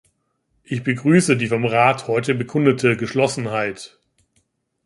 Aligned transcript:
Ich 0.63 0.81
begrüße 0.83 1.37
die 1.37 1.45
vom 1.47 1.63
Rat 1.63 2.07
heute 2.07 2.33
bekundete 2.33 2.97
Geschlossenheit. 2.97 3.99